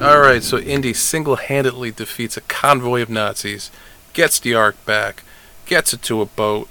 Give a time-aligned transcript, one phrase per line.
[0.00, 3.70] All right, so Indy single-handedly defeats a convoy of Nazis,
[4.14, 5.24] gets the Ark back,
[5.66, 6.70] gets it to a boat,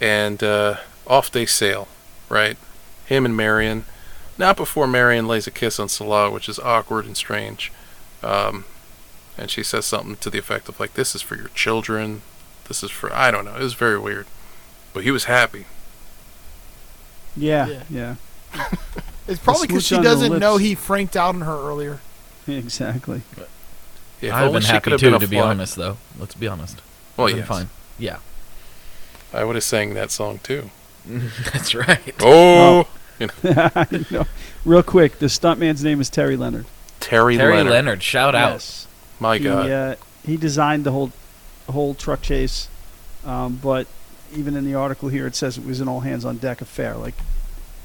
[0.00, 0.76] and uh,
[1.06, 1.88] off they sail.
[2.30, 2.56] Right,
[3.06, 3.84] him and Marion.
[4.38, 7.70] Not before Marion lays a kiss on Sallah, which is awkward and strange.
[8.22, 8.64] Um,
[9.36, 12.22] and she says something to the effect of like, "This is for your children.
[12.68, 14.26] This is for I don't know." It was very weird,
[14.94, 15.66] but he was happy.
[17.36, 17.66] Yeah.
[17.66, 17.82] Yeah.
[17.90, 18.14] Yeah.
[19.28, 22.00] It's probably because she doesn't know he franked out on her earlier.
[22.48, 23.22] Exactly.
[24.20, 25.76] If I'd have only been happy too, been to be fly- honest.
[25.76, 26.80] Though, let's be honest.
[27.16, 27.68] Well, Would've fine.
[27.98, 28.18] Yeah,
[29.32, 30.70] I would have sang that song too.
[31.06, 32.14] that's right.
[32.20, 32.88] Oh,
[34.10, 34.26] no.
[34.64, 36.66] Real quick, the stuntman's name is Terry Leonard.
[37.00, 37.72] Terry, Terry Leonard.
[37.72, 38.52] Leonard, shout out.
[38.52, 38.86] Yes.
[39.18, 39.70] My he, God.
[39.70, 41.12] uh, he designed the whole
[41.68, 42.68] whole truck chase,
[43.24, 43.86] um, but
[44.34, 46.94] even in the article here, it says it was an all hands on deck affair.
[46.96, 47.14] Like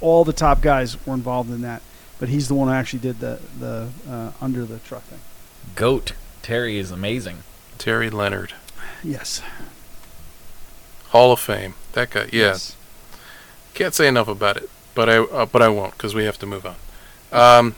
[0.02, 1.82] all the top guys were involved in that,
[2.20, 5.20] but he's the one who actually did the the uh, under the truck thing.
[5.76, 7.40] Goat Terry is amazing.
[7.80, 8.53] Terry Leonard.
[9.03, 9.42] Yes.
[11.08, 11.74] Hall of Fame.
[11.94, 12.30] That guy.
[12.31, 12.50] Yeah.
[12.50, 12.75] Yes.
[13.74, 16.46] Can't say enough about it, but I uh, but I won't because we have to
[16.46, 16.75] move on.
[17.31, 17.75] Um,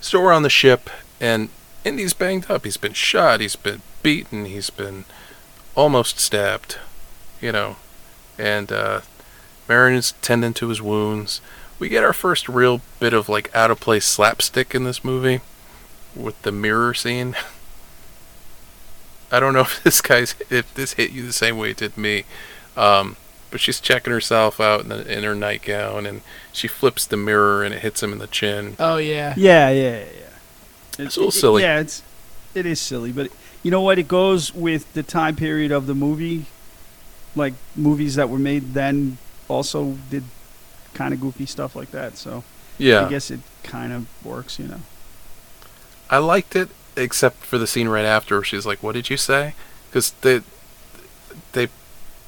[0.00, 0.90] so we're on the ship,
[1.20, 1.48] and
[1.84, 2.64] Indy's banged up.
[2.64, 3.40] He's been shot.
[3.40, 4.44] He's been beaten.
[4.44, 5.04] He's been
[5.74, 6.78] almost stabbed.
[7.40, 7.76] You know,
[8.38, 9.00] and uh,
[9.68, 11.40] Marion's tending to his wounds.
[11.78, 15.40] We get our first real bit of like out of place slapstick in this movie
[16.14, 17.36] with the mirror scene.
[19.30, 21.96] I don't know if this guy's if this hit you the same way it did
[21.96, 22.24] me.
[22.76, 23.16] Um,
[23.50, 26.22] but she's checking herself out in, the, in her nightgown, and
[26.52, 28.76] she flips the mirror, and it hits him in the chin.
[28.78, 29.34] Oh yeah.
[29.36, 30.04] Yeah, yeah, yeah.
[30.98, 31.04] yeah.
[31.04, 31.62] It's a little silly.
[31.62, 32.02] Yeah, it's
[32.54, 33.30] it is silly, but
[33.62, 33.98] you know what?
[33.98, 36.46] It goes with the time period of the movie.
[37.34, 40.24] Like movies that were made then also did
[40.96, 42.16] kind of goofy stuff like that.
[42.18, 42.44] So
[42.78, 44.82] Yeah, I guess it kind of works, you know.
[46.10, 49.16] I liked it, except for the scene right after where she's like, "What did you
[49.16, 49.54] say?"
[49.88, 50.42] Because they
[51.52, 51.68] they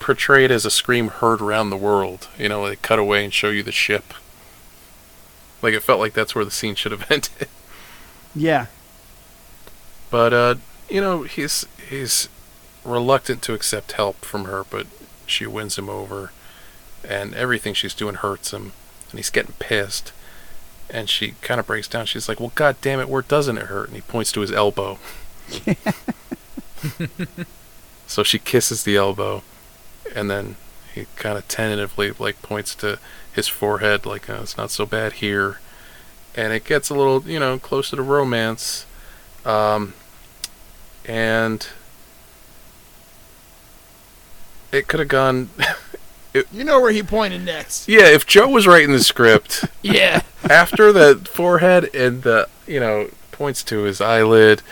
[0.01, 2.29] portray it as a scream heard around the world.
[2.39, 4.15] You know, they cut away and show you the ship.
[5.63, 7.49] Like it felt like that's where the scene should have ended.
[8.35, 8.67] Yeah,
[10.11, 10.55] But uh,
[10.89, 12.29] you know, he's he's
[12.85, 14.87] reluctant to accept help from her, but
[15.27, 16.33] she wins him over,
[17.07, 18.73] and everything she's doing hurts him,
[19.11, 20.13] and he's getting pissed.
[20.91, 22.07] And she kind of breaks down.
[22.07, 24.53] She's like, "Well, God damn it, where doesn't it hurt?" And he points to his
[24.53, 24.99] elbow.
[28.07, 29.43] so she kisses the elbow,
[30.15, 30.57] and then
[30.95, 32.99] he kind of tentatively like points to
[33.33, 35.61] his forehead, like uh, it's not so bad here.
[36.35, 38.87] And it gets a little, you know, closer to romance.
[39.45, 39.95] Um,
[41.05, 41.67] and
[44.71, 45.51] it could have gone.
[46.53, 47.89] You know where he pointed next.
[47.89, 50.23] Yeah, if Joe was writing the script, Yeah.
[50.49, 54.63] after the forehead and the you know points to his eyelid,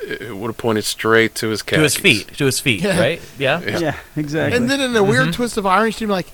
[0.00, 2.98] it would have pointed straight to his to his feet, to his feet, Yeah.
[2.98, 3.22] right?
[3.38, 3.60] Yeah.
[3.60, 3.78] Yeah.
[3.78, 4.56] Yeah, exactly.
[4.56, 6.30] And then in a weird twist of irony, she'd be like,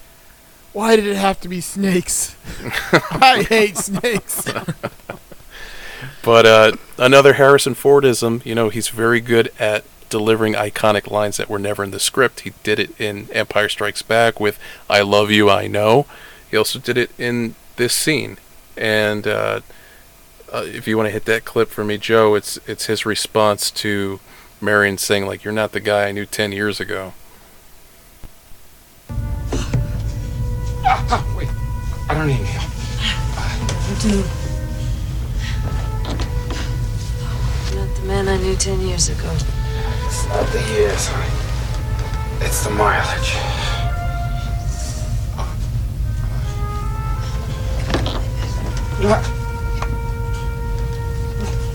[0.73, 2.37] "Why did it have to be snakes?
[3.11, 4.45] I hate snakes."
[6.25, 11.49] But uh, another Harrison Fordism, you know, he's very good at delivering iconic lines that
[11.49, 12.41] were never in the script.
[12.41, 16.05] He did it in Empire Strikes Back with "I love you, I know."
[16.51, 18.37] He also did it in this scene,
[18.77, 19.61] and uh,
[20.53, 23.71] uh, if you want to hit that clip for me, Joe, it's it's his response
[23.71, 24.21] to
[24.61, 27.15] Marion saying like, "You're not the guy I knew ten years ago."
[30.85, 31.49] Ah, wait.
[32.11, 32.71] I don't need any help.
[33.89, 34.17] You do.
[37.79, 39.35] Not the man I knew ten years ago.
[40.07, 42.45] It's not the years, honey.
[42.45, 43.37] It's the mileage.
[49.03, 49.23] What?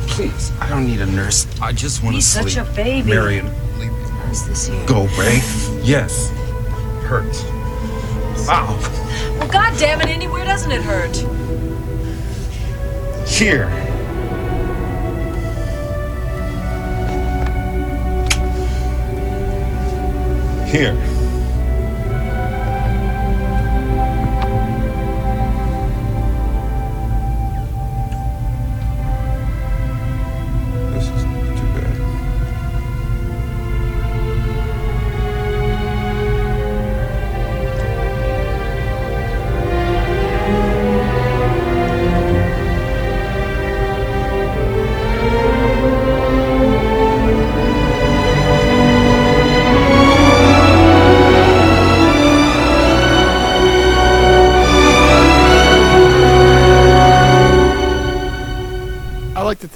[0.08, 1.46] Please, I don't need a nurse.
[1.62, 2.50] I just want to He's sleep.
[2.50, 3.10] such a baby.
[3.10, 3.46] Marion,
[3.80, 3.98] leave me.
[4.26, 4.86] How's this here?
[4.88, 5.42] Go, Ray.
[5.84, 6.30] Yes.
[7.04, 7.44] Hurts.
[8.48, 8.78] Wow.
[9.40, 11.16] Well, God damn it, Indy, where doesn't it hurt?
[13.28, 13.68] Here.
[20.68, 21.07] Here.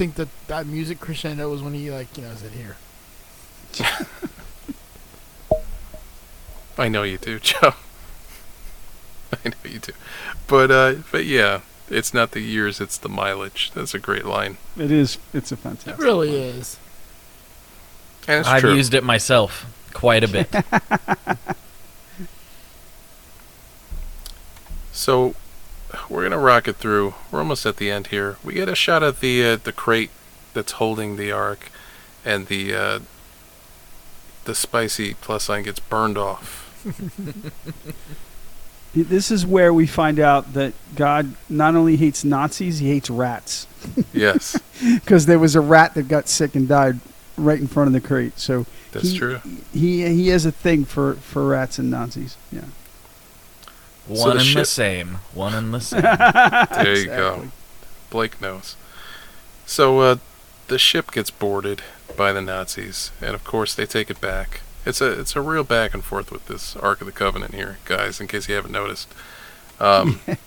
[0.02, 2.76] Think that that music crescendo was when he like you know said here.
[6.76, 7.74] I know you do, Joe.
[9.46, 9.92] I know you do,
[10.48, 13.70] but uh, but yeah, it's not the years, it's the mileage.
[13.76, 15.20] That's a great line, it is.
[15.36, 16.00] It's a It fantastic.
[16.00, 16.78] really is.
[18.28, 18.74] and it's I've true.
[18.74, 20.50] used it myself quite a bit.
[24.94, 25.36] So
[26.10, 27.16] we're gonna rock it through.
[27.32, 28.38] We're almost at the end here.
[28.44, 30.12] We get a shot at the uh, the crate
[30.54, 31.70] that's holding the ark,
[32.26, 33.00] and the uh,
[34.46, 36.68] the spicy plus sign gets burned off.
[38.94, 43.66] This is where we find out that God not only hates Nazis, he hates rats.
[44.12, 44.60] Yes,
[44.96, 47.00] Because there was a rat that got sick and died
[47.38, 48.38] right in front of the crate.
[48.38, 49.40] So that's he, true.
[49.74, 52.36] He he has a thing for, for rats and Nazis.
[52.52, 52.66] Yeah.
[54.08, 55.18] So One the and the same.
[55.34, 56.02] One and the same.
[56.84, 57.48] There you go.
[58.10, 58.76] Blake knows.
[59.66, 60.16] So uh,
[60.68, 61.82] the ship gets boarded
[62.18, 64.62] by the Nazis, and of course they take it back.
[64.86, 67.78] It's a it's a real back and forth with this Ark of the Covenant here,
[67.86, 68.20] guys.
[68.20, 69.08] In case you haven't noticed,
[69.80, 70.38] um, and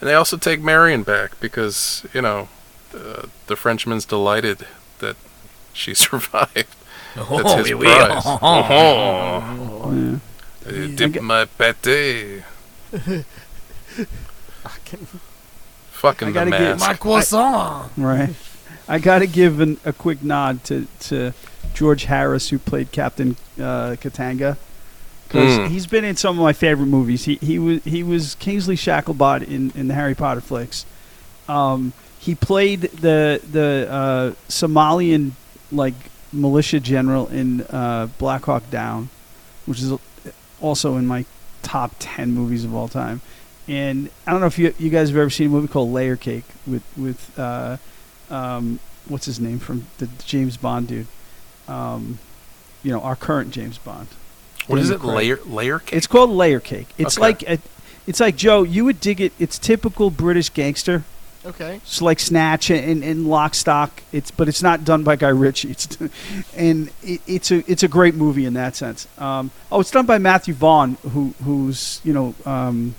[0.00, 2.48] they also take Marion back because you know
[2.94, 4.66] uh, the Frenchman's delighted
[4.98, 5.16] that
[5.72, 6.74] she survived.
[7.14, 7.84] That's Oh, his oui, oui.
[7.86, 8.22] prize.
[8.26, 10.18] Oh, Yeah.
[10.66, 12.42] uh, dip my pate.
[15.92, 16.86] Fucking I the gotta get mask.
[16.88, 17.92] My croissant.
[17.98, 18.30] Right.
[18.90, 21.34] I got to give an, a quick nod to, to
[21.74, 24.56] George Harris, who played Captain uh, Katanga,
[25.26, 25.68] because Mm.
[25.68, 27.26] he's been in some of my favorite movies.
[27.26, 30.86] He he was he was Kingsley Shacklebolt in, in the Harry Potter flicks.
[31.48, 35.32] Um, he played the the uh, Somalian
[35.70, 35.94] like
[36.32, 39.10] militia general in uh, Black Hawk Down,
[39.66, 39.92] which is
[40.62, 41.26] also in my
[41.62, 43.20] top ten movies of all time.
[43.66, 46.16] And I don't know if you you guys have ever seen a movie called Layer
[46.16, 47.76] Cake with with uh,
[48.30, 51.06] um, what's his name from the James Bond dude.
[51.66, 52.18] Um,
[52.82, 54.08] you know, our current James Bond.
[54.66, 55.00] What is it?
[55.00, 55.14] Craig.
[55.16, 55.96] Layer layer cake.
[55.96, 56.88] It's called Layer Cake.
[56.98, 57.22] It's Okay.
[57.26, 57.58] like a,
[58.06, 58.62] it's like Joe.
[58.62, 59.32] You would dig it.
[59.38, 61.04] It's typical British gangster.
[61.46, 61.76] Okay.
[61.76, 64.02] It's like Snatch and, and Lock Stock.
[64.12, 65.70] It's but it's not done by Guy Ritchie.
[65.70, 65.96] It's
[66.56, 69.06] and it, it's a it's a great movie in that sense.
[69.18, 72.94] Um, oh, it's done by Matthew Vaughn, who who's you know um,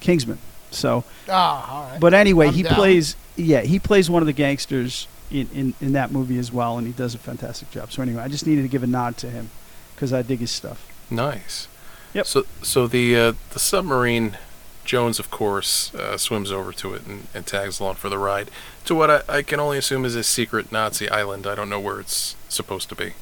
[0.00, 0.38] Kingsman.
[0.70, 2.00] So, Ah, all right.
[2.00, 2.74] but anyway, I'm he down.
[2.74, 6.78] plays yeah he plays one of the gangsters in, in, in that movie as well,
[6.78, 7.92] and he does a fantastic job.
[7.92, 9.50] So anyway, I just needed to give a nod to him
[9.94, 10.88] because I dig his stuff.
[11.10, 11.68] Nice.
[12.14, 12.26] Yep.
[12.26, 14.38] So so the uh, the submarine,
[14.84, 18.50] Jones of course uh, swims over to it and, and tags along for the ride
[18.84, 21.46] to what I, I can only assume is a secret Nazi island.
[21.46, 23.12] I don't know where it's supposed to be.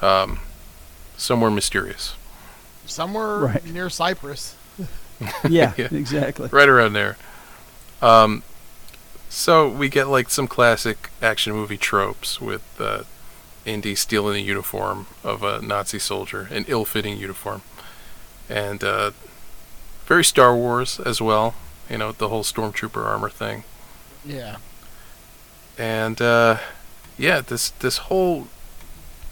[0.00, 0.38] Um,
[1.16, 2.14] somewhere mysterious,
[2.86, 3.64] somewhere Right.
[3.66, 4.56] near Cyprus.
[5.48, 5.88] Yeah, Yeah.
[5.92, 6.48] exactly.
[6.50, 7.16] right around there.
[8.00, 8.42] Um,
[9.28, 13.04] so we get like some classic action movie tropes with uh,
[13.64, 17.62] Indy stealing the uniform of a Nazi soldier, an ill-fitting uniform,
[18.48, 19.12] and uh,
[20.06, 21.54] very Star Wars as well.
[21.90, 23.64] You know, the whole stormtrooper armor thing.
[24.24, 24.56] Yeah.
[25.78, 26.58] and uh,
[27.18, 28.46] yeah, this this whole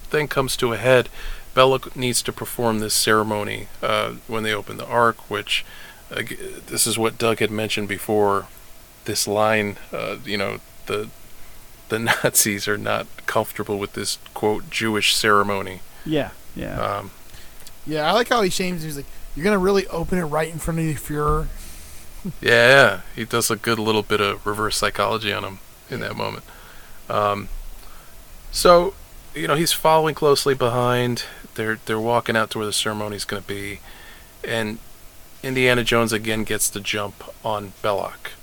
[0.03, 1.09] thing comes to a head.
[1.53, 5.65] Bella needs to perform this ceremony uh, when they open the Ark, which
[6.09, 6.23] uh,
[6.67, 8.47] this is what Doug had mentioned before.
[9.05, 11.09] This line, uh, you know, the
[11.89, 15.81] the Nazis are not comfortable with this quote Jewish ceremony.
[16.05, 16.79] Yeah, yeah.
[16.79, 17.11] Um,
[17.85, 18.81] Yeah, I like how he shames.
[18.83, 18.87] him.
[18.87, 21.47] He's like, "You're gonna really open it right in front of the Fuhrer."
[22.39, 25.57] Yeah, yeah, he does a good little bit of reverse psychology on him
[25.89, 26.43] in that moment.
[27.09, 27.49] Um,
[28.51, 28.93] so,
[29.33, 31.23] you know, he's following closely behind.
[31.55, 33.79] They're they're walking out to where the ceremony's going to be,
[34.43, 34.77] and
[35.41, 38.33] Indiana Jones again gets the jump on Belloq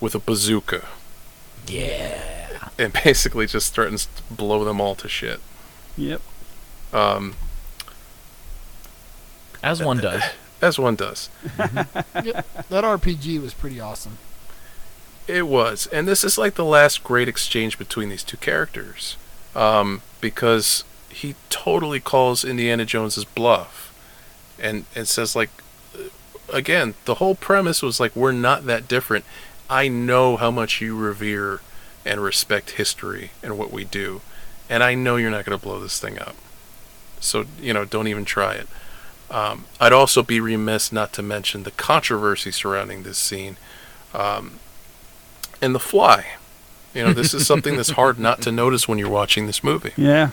[0.00, 0.88] with a bazooka,
[1.68, 2.70] Yeah.
[2.76, 5.40] and basically just threatens to blow them all to shit.
[5.96, 6.20] Yep.
[6.92, 7.34] Um,
[9.62, 10.22] As one does.
[10.62, 11.30] as one does.
[12.14, 14.18] That RPG was pretty awesome.
[15.26, 19.16] It was, and this is like the last great exchange between these two characters,
[19.54, 23.94] um, because he totally calls Indiana Jones's bluff,
[24.58, 25.50] and and says like,
[25.94, 26.08] uh,
[26.52, 29.24] again, the whole premise was like we're not that different.
[29.68, 31.60] I know how much you revere
[32.06, 34.22] and respect history and what we do,
[34.70, 36.36] and I know you're not going to blow this thing up.
[37.20, 38.68] So you know, don't even try it.
[39.30, 43.56] Um, I'd also be remiss not to mention the controversy surrounding this scene.
[44.14, 44.58] Um,
[45.60, 46.26] and the fly.
[46.94, 49.92] You know, this is something that's hard not to notice when you're watching this movie.
[49.96, 50.30] Yeah.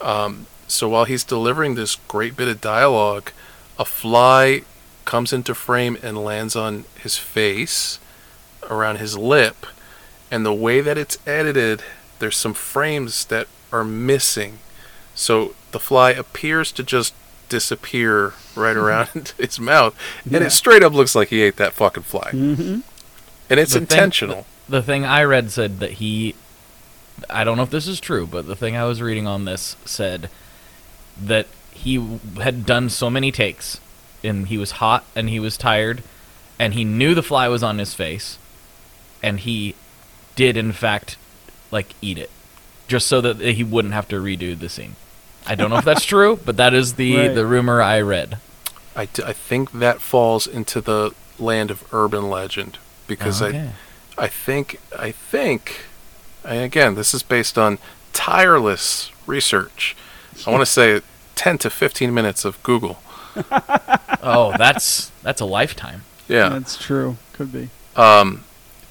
[0.00, 3.30] Um, so while he's delivering this great bit of dialogue,
[3.78, 4.62] a fly
[5.04, 7.98] comes into frame and lands on his face,
[8.70, 9.66] around his lip,
[10.30, 11.82] and the way that it's edited,
[12.18, 14.58] there's some frames that are missing.
[15.14, 17.14] So the fly appears to just
[17.58, 19.94] disappear right around his mouth,
[20.24, 20.44] and Yeah.
[20.44, 22.30] it straight up looks like he ate that fucking fly.
[22.32, 22.80] Mm-hmm.
[23.50, 24.46] And it's The thing- intentional.
[24.68, 26.34] The thing I read said that he.
[27.30, 29.76] I don't know if this is true, but the thing I was reading on this
[29.84, 30.28] said
[31.22, 33.78] that he had done so many takes,
[34.24, 36.02] and he was hot and he was tired,
[36.58, 38.36] and he knew the fly was on his face,
[39.22, 39.74] and he
[40.34, 41.16] did in fact
[41.70, 42.30] like eat it,
[42.88, 44.96] just so that he wouldn't have to redo the scene.
[45.46, 47.34] I don't know if that's true, but that is the Right.
[47.34, 48.38] the rumor I read.
[48.96, 53.70] I, d- I think that falls into the land of urban legend because Okay.
[54.16, 55.86] I I think I think
[56.44, 57.78] and again this is based on
[58.12, 59.96] tireless research.
[60.46, 61.00] I want to say
[61.34, 63.02] 10 to 15 minutes of Google.
[64.22, 66.02] oh, that's that's a lifetime.
[66.28, 66.48] Yeah.
[66.50, 67.16] That's true.
[67.32, 67.68] Could be.
[67.96, 68.44] Um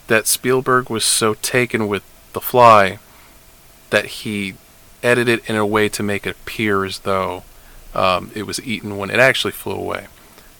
[0.07, 2.99] that Spielberg was so taken with The Fly
[3.89, 4.55] that he
[5.03, 7.43] edited in a way to make it appear as though
[7.93, 10.07] um, it was eaten when it actually flew away.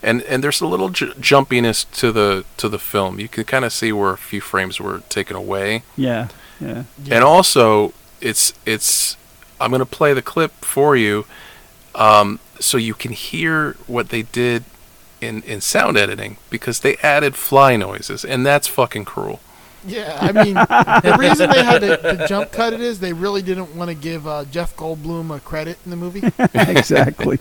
[0.02, 3.20] And and there's a little j- jumpiness to the to the film.
[3.20, 5.84] You can kind of see where a few frames were taken away.
[5.96, 6.28] Yeah.
[6.60, 6.84] Yeah.
[7.04, 7.16] Yeah.
[7.16, 9.18] And also, it's it's.
[9.62, 11.26] I'm gonna play the clip for you,
[11.96, 14.66] um, so you can hear what they did
[15.22, 19.40] in in sound editing because they added fly noises, and that's fucking cruel.
[19.86, 23.42] Yeah, I mean, the reason they had to, to jump cut it is they really
[23.42, 26.22] didn't want to give uh, Jeff Goldblum a credit in the movie.
[26.54, 27.40] exactly.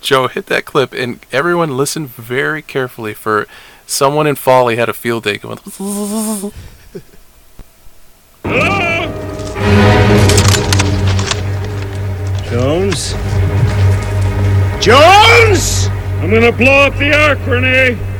[0.00, 3.46] Joe, hit that clip, and everyone listen very carefully for
[3.86, 5.58] someone in Foley had a field day going.
[12.48, 13.12] Jones?
[14.82, 15.88] Jones!
[16.20, 18.17] I'm gonna blow up the ark, René!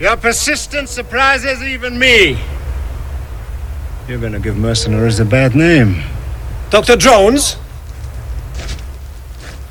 [0.00, 2.38] Your persistence surprises even me.
[4.08, 6.02] You're gonna give mercenaries a bad name.
[6.70, 6.96] Dr.
[6.96, 7.56] Jones?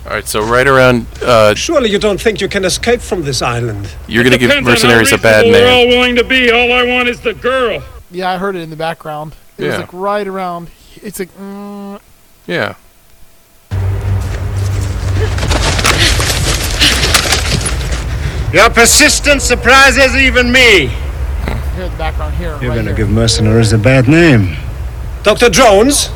[0.05, 3.41] All right, so right around, uh, Surely you don't think you can escape from this
[3.41, 3.89] island.
[4.07, 5.53] you're gonna give mercenaries a bad name.
[5.53, 6.51] We're all willing to be.
[6.51, 7.83] All I want is the girl.
[8.11, 9.35] Yeah, I heard it in the background.
[9.57, 10.69] It was like right around.
[11.01, 11.99] It's like, mm,
[12.45, 12.75] Yeah.
[18.51, 20.87] Your persistence surprises even me.
[20.87, 22.57] here in the background here.
[22.59, 24.55] You're right gonna give mercenaries a bad name.
[25.21, 25.51] Dr.
[25.51, 26.09] Jones?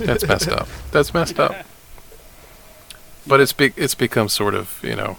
[0.00, 0.66] That's messed up.
[0.90, 1.64] That's messed up.
[3.24, 5.16] But it's be- it's become sort of you know,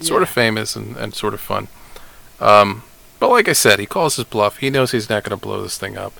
[0.00, 1.68] sort of famous and, and sort of fun.
[2.40, 2.82] Um,
[3.18, 4.58] but like I said, he calls his bluff.
[4.58, 6.12] He knows he's not going to blow this thing up,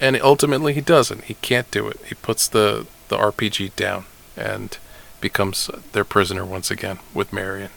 [0.00, 1.24] and ultimately he doesn't.
[1.24, 2.00] He can't do it.
[2.06, 4.76] He puts the the RPG down, and
[5.20, 7.70] becomes their prisoner once again with Marion.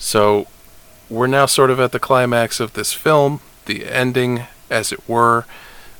[0.00, 0.46] So
[1.10, 5.44] we're now sort of at the climax of this film, the ending, as it were.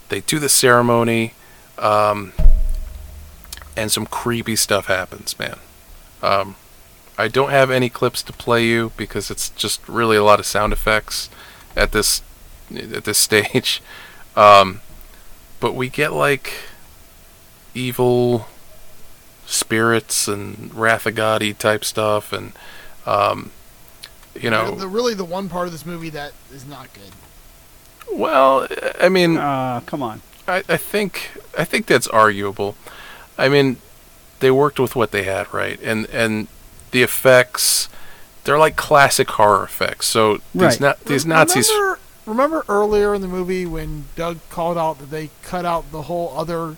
[0.09, 1.35] They do the ceremony,
[1.79, 2.33] um,
[3.77, 5.59] and some creepy stuff happens, man.
[6.23, 6.57] Um,
[7.19, 10.47] I don't have any clips to play you because it's just really a lot of
[10.47, 11.29] sound effects
[11.77, 12.23] at this
[12.75, 13.83] at this stage.
[14.35, 14.81] Um,
[15.61, 16.55] but we get like
[17.75, 18.47] evil
[19.45, 21.07] spirits and Wrath
[21.59, 22.53] type stuff, and
[23.05, 23.51] um,
[24.43, 27.13] you know, the, really the one part of this movie that is not good.
[28.17, 28.67] well,
[29.01, 30.23] I mean, Uh, come on.
[30.49, 32.75] I, I think I think that's arguable.
[33.39, 33.77] I mean,
[34.41, 35.79] they worked with what they had, right?
[35.83, 36.49] And and
[36.91, 37.89] the effects,
[38.45, 40.07] they're like classic horror effects.
[40.09, 40.81] So these Right.
[40.81, 41.69] not these Re- Nazis.
[41.71, 46.03] Remember, remember earlier in the movie when Doug called out that they cut out the
[46.03, 46.77] whole other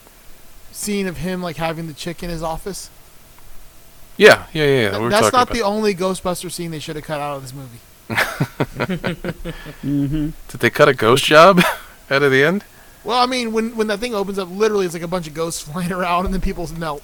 [0.71, 2.91] scene of him like having the chick in his office?
[4.17, 4.65] Yeah, yeah, yeah.
[4.65, 4.91] yeah.
[4.91, 5.55] Th- we That's not about.
[5.55, 7.79] the only Ghostbuster scene they should have cut out of this movie.
[9.83, 10.31] Mm-hmm.
[10.49, 11.61] Did they cut a ghost job
[12.11, 12.65] out of the end?
[13.05, 15.35] Well, I mean, when when that thing opens up, literally it's like a bunch of
[15.35, 17.03] ghosts flying around and then people melt.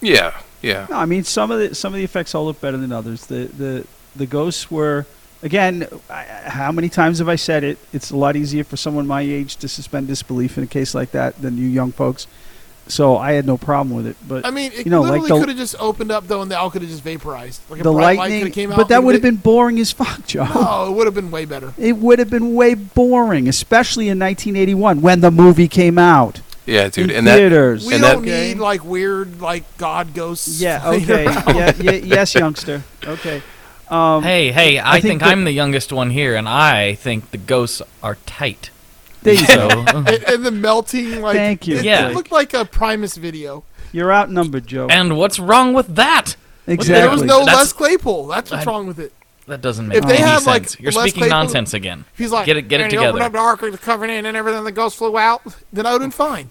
[0.00, 0.86] Yeah, yeah.
[0.90, 3.26] No, I mean some of the some of the effects all look better than others.
[3.26, 5.06] The the the ghosts were
[5.42, 5.86] again.
[6.08, 7.78] I, how many times have I said it?
[7.92, 11.12] It's a lot easier for someone my age to suspend disbelief in a case like
[11.12, 12.26] that than you young folks.
[12.90, 14.16] So I had no problem with it.
[14.26, 16.42] But I mean, it You know, like literally the- could have just opened up though,
[16.42, 17.60] and they all could have just vaporized.
[17.70, 18.76] Like the bright light lightning, could came out.
[18.76, 20.44] but that would have been boring as fuck, Joe.
[20.54, 21.72] No, it would have been way better.
[21.78, 26.88] It would have been way boring, especially in 1981 when the movie came out Yeah,
[26.88, 27.10] dude.
[27.10, 27.86] in and that theaters.
[27.86, 30.60] We And don't that- need like weird like god ghosts.
[30.60, 32.82] yeah, okay, yeah, yeah, yes, youngster.
[33.06, 33.42] Okay.
[33.88, 36.94] Um, Hey, hey, I, I think think, that- I'm the youngest one here, and I
[36.94, 38.70] think the ghosts are tight.
[39.22, 39.68] There you go.
[39.88, 41.76] And, and the melting like Thank you.
[41.78, 42.08] It, Yeah.
[42.08, 43.64] it looked like a Primus video.
[43.92, 44.86] You're outnumbered, Joe.
[44.88, 46.36] and what's wrong with that?
[46.66, 47.00] exactly.
[47.00, 48.26] There was no That's- Les Claypool.
[48.28, 49.12] That's what's I- wrong with it.
[49.46, 50.78] That doesn't make If they any had, like, sense.
[50.80, 52.04] You're Les speaking Claypool- nonsense again.
[52.12, 53.76] If he's like, Get it- get it and he opened together." up the ark was
[53.80, 55.42] covered in, and everything the ghost flew out.
[55.72, 56.50] Then I would have been fine.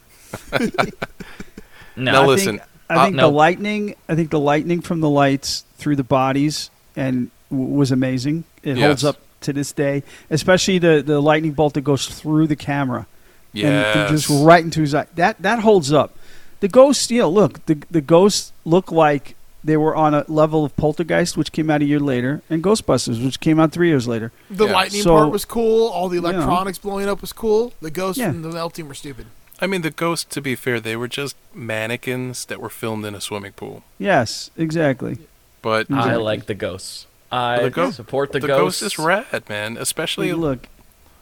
[1.95, 3.23] No, Now I listen, think, I uh, think no.
[3.29, 3.95] the lightning.
[4.07, 8.45] I think the lightning from the lights through the bodies and w- was amazing.
[8.63, 12.55] It holds up to this day, especially the the lightning bolt that goes through the
[12.55, 13.07] camera
[13.53, 15.07] and, and just right into his eye.
[15.15, 16.15] That that holds up.
[16.59, 20.63] The ghosts, you know, look, the the ghosts look like they were on a level
[20.63, 24.07] of Poltergeist, which came out a year later, and Ghostbusters, which came out three years
[24.07, 24.31] later.
[24.49, 24.71] The Yeah.
[24.73, 25.89] lightning So- part was cool.
[25.89, 26.29] All the You know.
[26.29, 27.73] electronics blowing up was cool.
[27.81, 28.29] The ghosts Yeah.
[28.29, 29.25] and the melting were stupid.
[29.61, 30.25] I mean, the ghosts.
[30.33, 33.83] To be fair, they were just mannequins that were filmed in a swimming pool.
[33.97, 35.17] Yes, exactly.
[35.61, 37.05] But I like the ghosts.
[37.31, 38.47] I The go- support the, ghost.
[38.47, 39.77] the ghost is rad, man.
[39.77, 40.67] Especially look,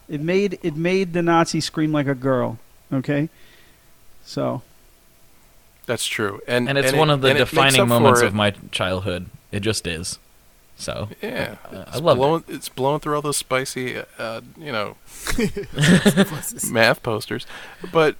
[0.07, 2.57] it made it made the Nazi scream like a girl.
[2.93, 3.27] Okay,
[4.23, 4.61] so
[5.85, 8.33] that's true, and and it's it- one of the and it makes defining moments of
[8.33, 9.27] my childhood.
[9.51, 10.19] It just is.
[10.79, 12.19] So Yeah, uh, I it's love it.
[12.19, 14.95] blowing, It's blowing through all those spicy, uh, you know,
[16.71, 17.45] math posters,
[17.91, 18.15] but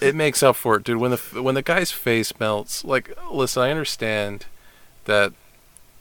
[0.00, 0.96] it makes up for it, dude.
[0.98, 4.46] When the when the guy's face melts, like, listen, I understand
[5.04, 5.32] that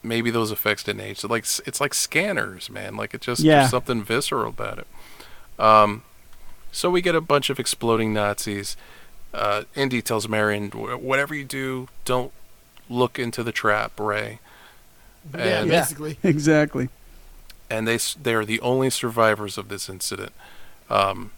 [0.03, 1.23] maybe those effects didn't age.
[1.23, 2.95] Like, it's like scanners, man.
[2.95, 3.60] Like, it just Yeah.
[3.60, 4.88] there's something visceral about it.
[5.60, 6.03] Um,
[6.71, 8.77] so we get a bunch of exploding Nazis.
[9.33, 12.31] Uh, Indy tells Marion, whatever you do, don't
[12.89, 14.39] look into the trap, Ray.
[15.33, 15.79] Yeah, And- Yeah.
[15.81, 16.17] basically.
[16.23, 16.89] exactly.
[17.69, 20.31] and they they are the only survivors of this incident.
[20.89, 21.31] Um,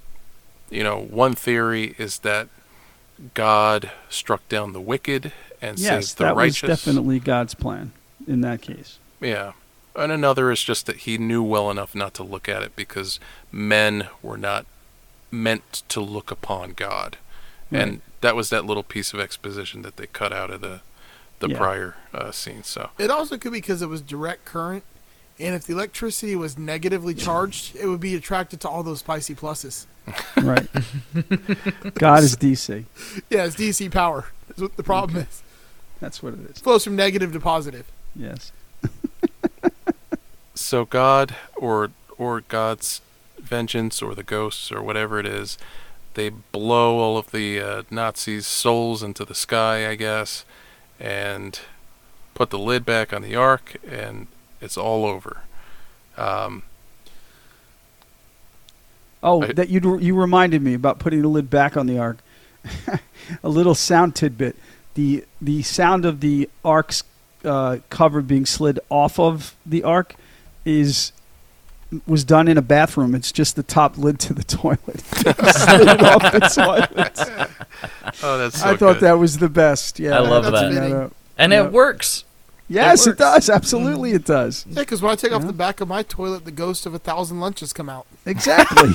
[0.69, 2.49] you know, one theory is that
[3.33, 6.61] God struck down the wicked and Yes, saved the that righteous.
[6.61, 7.93] was definitely God's plan
[8.27, 8.99] in that case.
[9.21, 9.53] Yeah,
[9.95, 13.19] and another is just that he knew well enough not to look at it because
[13.51, 14.65] men were not
[15.31, 17.17] meant to look upon God,
[17.71, 20.81] and that was that little piece of exposition that they cut out of the
[21.39, 21.57] the Yeah.
[21.57, 22.63] prior uh, scene.
[22.63, 24.83] So It also could be because it was direct current,
[25.39, 29.35] and if the electricity was negatively charged, it would be attracted to all those spicy
[29.35, 29.85] pluses.
[30.35, 30.67] Right.
[31.95, 32.83] God is DC.
[33.29, 34.25] Yeah, it's DC power.
[34.47, 35.41] That's what the problem is.
[36.01, 36.45] That's what it is.
[36.45, 36.61] it It is.
[36.61, 37.85] flows from negative to positive.
[38.15, 38.51] Yes.
[40.55, 43.01] so God or or God's
[43.39, 45.57] vengeance or the ghosts or whatever it is,
[46.15, 50.43] they blow all of the uh, Nazis' souls into the sky, I guess,
[50.99, 51.59] and
[52.33, 54.27] put the lid back on the ark, and
[54.61, 55.41] it's all over.
[56.17, 56.63] Um,
[59.21, 62.19] Oh, I- that you you reminded me about putting the lid back on the ark.
[63.43, 64.55] a little sound tidbit:
[64.93, 67.03] the the sound of the ark's
[67.43, 70.15] uh, cover being slid off of the ark
[70.65, 71.11] is
[72.05, 73.15] was done in a bathroom.
[73.15, 74.79] It's just the top lid to the toilet.
[75.27, 77.49] Off the toilet.
[78.23, 78.99] oh, that's so I thought good.
[79.01, 79.99] that was the best.
[79.99, 80.71] Yeah, I love that's that.
[80.73, 81.65] made and Yep.
[81.65, 82.25] it works.
[82.67, 83.17] Yes, it, works.
[83.19, 83.49] does.
[83.49, 84.65] Absolutely, it does.
[84.69, 86.99] Yeah, because when I take off the back of my toilet, the ghost of a
[86.99, 88.05] thousand lunches come out.
[88.27, 88.91] Exactly.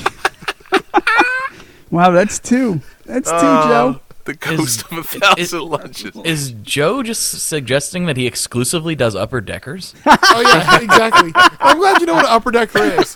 [1.91, 2.81] wow, that's two.
[3.07, 4.01] That's two, Uh, Joe.
[4.35, 6.17] The ghost of a thousand lunches.
[6.25, 9.95] Is Joe just suggesting that he exclusively does upper deckers?
[10.07, 11.31] Oh yeah, exactly.
[11.61, 13.15] I'm glad you know what an upper decker is.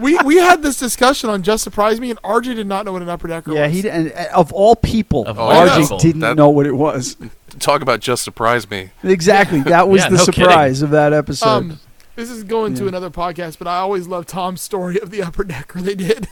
[0.00, 3.02] We we had this discussion on Just Surprise Me, and RJ did not know what
[3.02, 3.70] an upper decker Yeah, was.
[3.70, 5.98] Yeah, he d- and of all people, Of all RJ people.
[5.98, 7.16] didn't That- know what it was.
[7.58, 8.90] Talk about just surprise me.
[9.02, 10.44] Exactly, that was Yeah, the no kidding.
[10.44, 11.46] surprise of that episode.
[11.48, 11.80] Um,
[12.16, 15.44] this is going to another podcast, but I always love Tom's story of the upper
[15.44, 16.28] decker they did.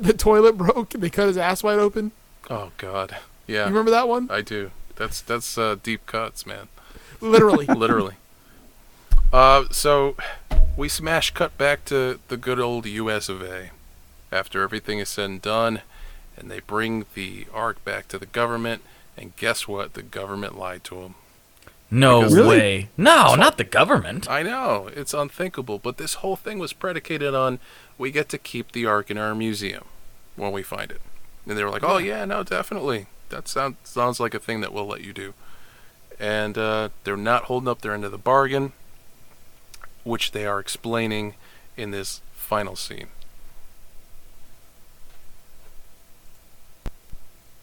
[0.00, 2.10] the toilet broke and they cut his ass wide open.
[2.50, 3.16] Oh God.
[3.46, 3.60] Yeah.
[3.64, 4.28] You remember that one?
[4.30, 4.70] I do.
[4.96, 6.68] That's that's uh, deep cuts, man.
[7.20, 7.66] Literally.
[7.68, 8.14] Literally.
[9.32, 10.16] Uh, so
[10.76, 13.28] we smash cut back to the good old U.S.
[13.28, 13.70] of A.
[14.30, 15.80] After everything is said and done,
[16.36, 18.82] and they bring the Ark back to the government,
[19.16, 19.94] and guess what?
[19.94, 21.14] The government lied to them.
[21.90, 22.48] No Because- Really?
[22.58, 22.88] way.
[22.98, 24.28] No, not the government.
[24.30, 27.58] I know it's unthinkable, but this whole thing was predicated on
[27.96, 29.84] we get to keep the Ark in our museum
[30.36, 31.00] when we find it,
[31.48, 33.06] and they were like, "Oh yeah, no, definitely.
[33.30, 35.34] That sounds sounds like a thing that we'll let you do."
[36.20, 38.72] And uh, they're not holding up their end of the bargain,
[40.04, 41.34] which they are explaining
[41.76, 43.08] in this final scene.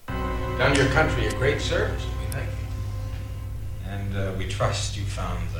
[0.07, 3.89] Done your country a great service, we thank you.
[3.89, 5.54] And uh, we trust you found the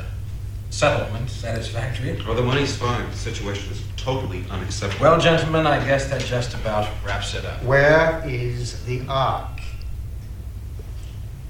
[0.75, 2.21] settlement satisfactory.
[2.27, 3.09] Well, the money's fine.
[3.09, 5.03] The situation is totally unacceptable.
[5.03, 7.63] Well, gentlemen, I guess that just about wraps it up.
[7.63, 9.61] Where is the Ark?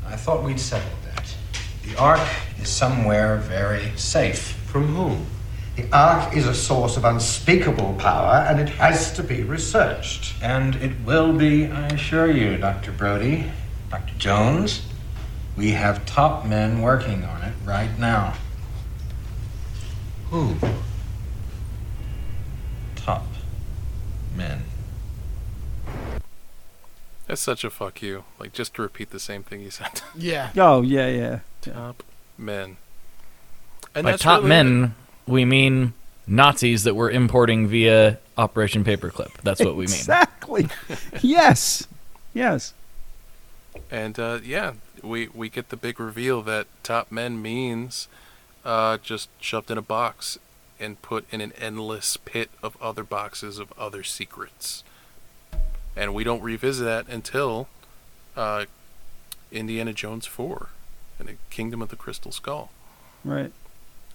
[0.06, 1.36] I thought we'd settled that.
[1.88, 2.22] The Ark
[2.62, 4.54] is somewhere very safe.
[4.68, 5.26] From whom?
[5.76, 10.36] The Ark is a source of unspeakable power, and it has to be researched.
[10.44, 12.92] And it will be, I assure you, Dr.
[12.92, 13.52] Brody,
[13.90, 14.14] Dr.
[14.20, 14.84] Jones.
[15.58, 18.36] We have top men working on it right now.
[20.32, 20.56] Who?
[22.96, 23.26] Top
[24.36, 24.64] men.
[27.28, 28.24] That's such a fuck you.
[28.40, 30.02] Like just to repeat the same thing you said.
[30.16, 30.52] yeah.
[30.58, 31.40] oh yeah, yeah.
[31.62, 32.04] top
[32.38, 32.78] men.
[33.94, 34.64] And By that's top really it.
[34.64, 35.94] men, we mean
[36.28, 39.32] Nazis that we're importing via Operation Paperclip.
[39.44, 39.96] That's what we mean.
[39.96, 40.68] Exactly.
[41.22, 41.88] yes.
[42.34, 42.74] Yes.
[43.90, 48.08] And uh, yeah, we we get the big reveal that top men means
[48.66, 50.38] uh, just shoved in a box
[50.80, 54.84] and put in an endless pit of other boxes of other secrets.
[55.96, 57.68] And we don't revisit that until
[58.36, 58.66] uh,
[59.52, 60.68] Indiana Jones 4
[61.20, 62.72] and the Kingdom of the Crystal Skull.
[63.24, 63.54] Right.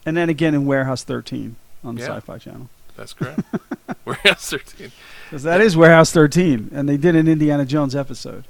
[0.05, 2.09] And then again in Warehouse 13 on the Yeah.
[2.09, 2.69] Sci-Fi Channel.
[2.97, 3.41] That's correct.
[4.05, 4.93] Warehouse 13.
[5.31, 8.45] Because that is Warehouse 13, and they did an Indiana Jones episode.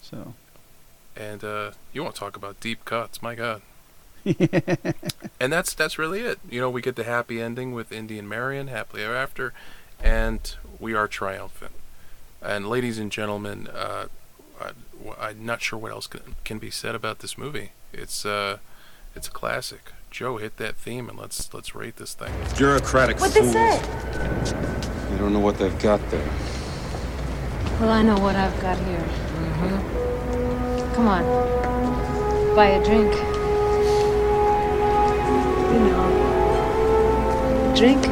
[0.00, 0.32] So.
[1.14, 3.60] And uh, you won't talk about deep cuts, my God.
[5.40, 6.38] and that's that's really it.
[6.48, 9.52] You know, we get the happy ending with Indy and Marion, happily ever after,
[10.02, 11.72] and we are triumphant.
[12.40, 14.06] And ladies and gentlemen, uh,
[15.20, 17.72] I, am not sure what else can, can be said about this movie.
[17.92, 18.58] It's uh,
[19.14, 19.92] it's a classic.
[20.10, 22.32] Joe, hit that theme and let's let's rate this thing.
[22.56, 23.52] Bureaucratic What'd they fools.
[23.52, 23.80] say?
[25.10, 26.28] You don't know what they've got there.
[27.80, 28.98] Well, I know what I've got here.
[28.98, 30.94] Mm-hmm.
[30.94, 31.24] Come on.
[32.54, 33.41] Buy a drink.
[35.72, 37.72] You know.
[37.74, 38.02] Drink?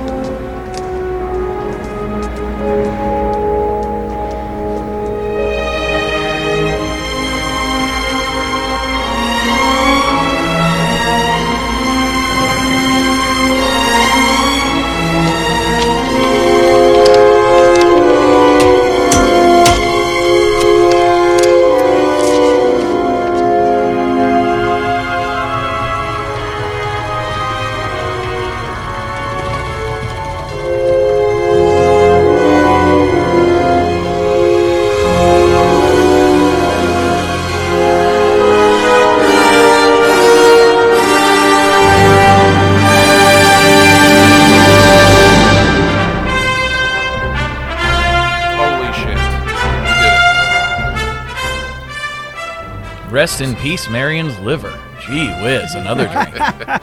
[53.21, 54.81] Rest in peace, Marion's liver.
[55.03, 56.81] Gee whiz, another drink.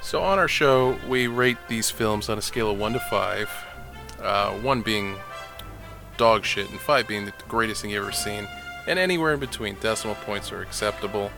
[0.00, 3.50] So on our show, we rate these films on a scale of one to five.
[4.22, 5.16] Uh, one being
[6.16, 8.46] dog shit, and five being the greatest thing you've ever seen,
[8.86, 9.74] and anywhere in between.
[9.80, 11.32] Decimal points are acceptable.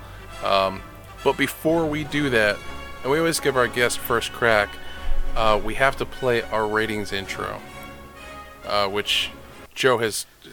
[0.44, 0.82] Um,
[1.24, 2.58] but before we do that,
[3.02, 4.68] and we always give our guest first crack,
[5.34, 7.58] uh, we have to play our ratings intro,
[8.66, 9.30] uh, which
[9.74, 10.50] Joe has uh,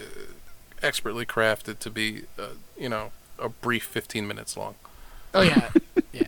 [0.82, 4.76] expertly crafted to be, uh, you know, a brief 15 minutes long.
[5.34, 5.70] Oh yeah,
[6.12, 6.24] yeah.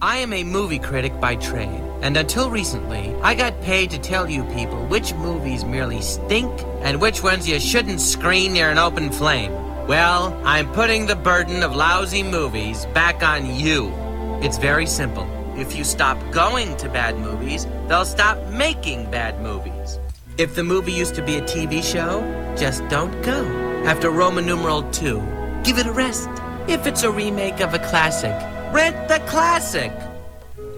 [0.00, 4.30] I am a movie critic by trade, and until recently, I got paid to tell
[4.30, 6.52] you people which movies merely stink
[6.82, 9.52] and which ones you shouldn't screen near an open flame.
[9.88, 13.92] Well, I'm putting the burden of lousy movies back on you.
[14.40, 15.26] It's very simple.
[15.56, 19.98] If you stop going to bad movies, they'll stop making bad movies.
[20.38, 22.22] If the movie used to be a TV show,
[22.56, 23.44] just don't go.
[23.84, 25.20] After Roman numeral 2,
[25.64, 26.28] give it a rest.
[26.68, 28.30] If it's a remake of a classic,
[28.72, 29.90] rent the classic.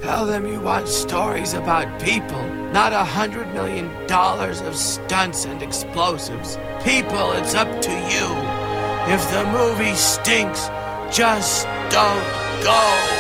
[0.01, 2.43] Tell them you want stories about people,
[2.73, 6.57] not a hundred million dollars of stunts and explosives.
[6.83, 8.29] People, it's up to you.
[9.13, 10.71] If the movie stinks,
[11.15, 12.25] just don't
[12.65, 13.11] go.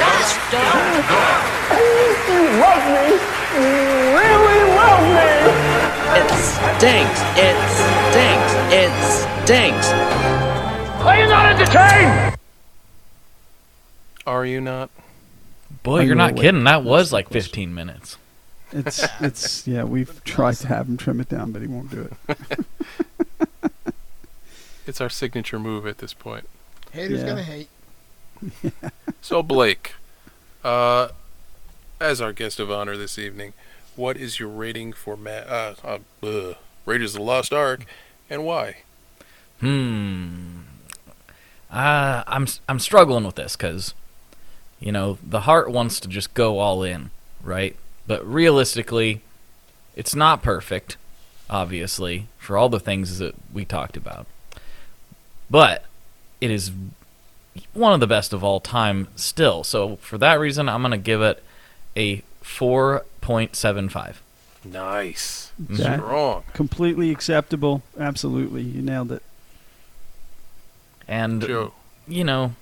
[0.00, 1.22] Just don't go.
[2.30, 3.06] You love me.
[3.60, 3.70] You
[4.16, 5.30] really love me.
[6.18, 7.20] It stinks.
[7.36, 7.58] It
[8.08, 8.52] stinks.
[8.72, 8.92] It
[9.44, 9.88] stinks.
[11.04, 12.36] Are you not entertained?
[14.26, 14.90] Are you not?
[15.82, 16.64] Boy, you're not kidding.
[16.64, 18.16] That was like 15 minutes.
[18.72, 19.82] It's it's yeah.
[19.84, 22.64] We've tried to have him trim it down, but he won't do it.
[24.86, 26.48] It's our signature move at this point.
[26.90, 27.26] Haters Yeah.
[27.26, 27.68] gonna hate.
[29.22, 29.92] So, Blake,
[30.64, 31.08] uh,
[32.00, 33.52] as our guest of honor this evening,
[33.96, 37.84] what is your rating for Ma- uh, uh, ugh, Raiders of the Lost Ark,
[38.30, 38.78] and why?
[39.60, 40.60] Hmm.
[41.70, 43.94] Uh, I'm I'm struggling with this because,
[44.80, 47.10] you know, the heart wants to just go all in,
[47.42, 47.76] right?
[48.06, 49.20] But realistically,
[49.94, 50.96] it's not perfect,
[51.48, 54.26] obviously, for all the things that we talked about.
[55.50, 55.84] But
[56.40, 56.72] it is
[57.74, 59.64] one of the best of all time still.
[59.64, 61.42] So for that reason, I'm gonna give it
[61.96, 64.16] a 4.75.
[64.64, 65.76] Nice, mm-hmm.
[65.76, 66.44] That- strong.
[66.52, 67.82] Completely acceptable.
[67.98, 69.22] Absolutely, you nailed it.
[71.08, 71.72] And Joe.
[72.06, 72.54] you know,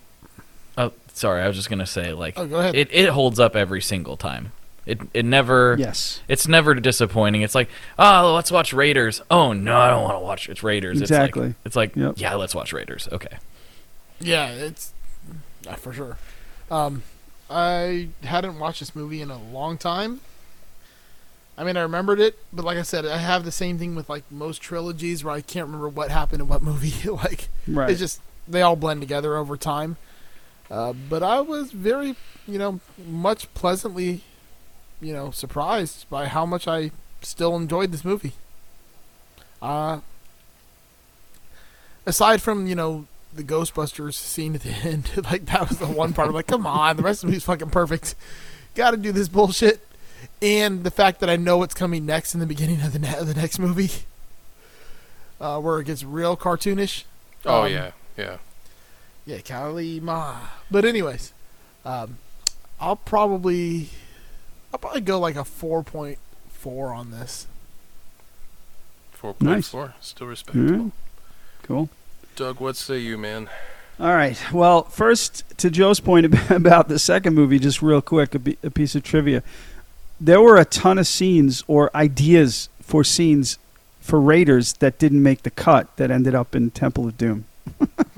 [0.78, 2.74] oh, sorry, I was just gonna say like Oh, go ahead.
[2.74, 4.52] it it holds up every single time.
[4.86, 6.20] It it never Yes.
[6.28, 7.42] It's never disappointing.
[7.42, 9.20] It's like oh let's watch Raiders.
[9.30, 11.02] Oh no, I don't want to watch it's Raiders.
[11.02, 11.54] Exactly.
[11.64, 12.14] It's like, it's like Yep.
[12.16, 13.06] yeah, let's watch Raiders.
[13.12, 13.36] Okay.
[14.20, 14.92] Yeah, it's
[15.66, 16.18] uh, for sure.
[16.70, 17.02] Um,
[17.50, 20.20] I hadn't watched this movie in a long time.
[21.56, 24.08] I mean, I remembered it, but like I said, I have the same thing with
[24.08, 27.08] like most trilogies where I can't remember what happened in what movie.
[27.10, 27.90] like, Right.
[27.90, 29.96] it's just they all blend together over time.
[30.70, 32.14] Uh, but I was very,
[32.46, 34.22] you know, much pleasantly,
[35.00, 36.90] you know, surprised by how much I
[37.22, 38.34] still enjoyed this movie.
[39.62, 40.00] Uh,
[42.06, 43.06] aside from you know
[43.38, 46.28] the Ghostbusters scene at the end, like that was the one part.
[46.28, 48.14] I'm like, come on, the rest of the movie's fucking perfect.
[48.74, 49.80] Got to do this bullshit,
[50.42, 53.16] and the fact that I know what's coming next in the beginning of the ne-
[53.16, 53.90] of the next movie,
[55.40, 57.04] uh, where it gets real cartoonish.
[57.46, 58.36] Oh Um, yeah, yeah.
[59.24, 60.36] yeah, Kali Ma.
[60.70, 61.32] But anyways,
[61.84, 62.18] um,
[62.80, 63.88] I'll probably,
[64.72, 66.18] I'll probably go like a four point
[66.50, 67.46] four on this.
[69.12, 69.68] Four point Nice.
[69.68, 70.68] four, still respectable.
[70.86, 70.92] Mhm.
[71.62, 71.88] Cool.
[72.38, 73.50] Doug, what say you, man?
[73.98, 74.40] All right.
[74.52, 79.02] Well, first to Joe's point about the second movie, just real quick, a, piece of
[79.02, 79.42] trivia.
[80.20, 83.58] There were a ton of scenes or ideas for scenes
[84.00, 87.44] for Raiders that didn't make the cut that ended up in Temple of Doom.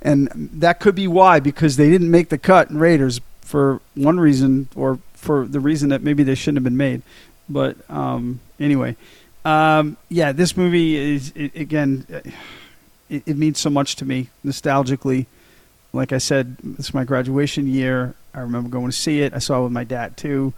[0.00, 4.18] and that could be why, because they didn't make the cut in Raiders for one
[4.18, 7.02] reason or for the reason that maybe they shouldn't have been made.
[7.46, 8.96] But um, anyway,
[9.44, 12.30] um, yeah, this movie is, it, again, uh,
[13.14, 15.26] it, it means so much to me nostalgically.
[15.92, 18.14] Like I said, it's my graduation year.
[18.34, 19.32] I remember going to see it.
[19.32, 20.52] I saw it with my dad too.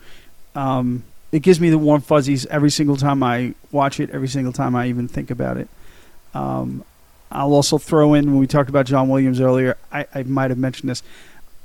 [0.54, 4.10] Um, it gives me the warm fuzzies every single time I watch it.
[4.10, 5.68] Every single time I even think about it.
[6.32, 6.84] Um,
[7.30, 9.76] I'll also throw in when we talked about John Williams earlier.
[9.92, 11.02] I, I might have mentioned this.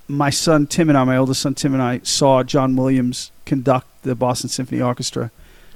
[0.07, 3.87] My son Tim and I, my oldest son Tim and I, saw John Williams conduct
[4.03, 5.31] the Boston Symphony Orchestra